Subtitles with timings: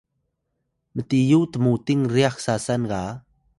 [0.95, 3.01] mtiyu tmuting ryax sasan ga